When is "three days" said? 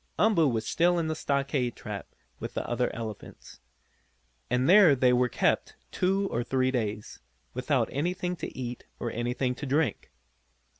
6.43-7.19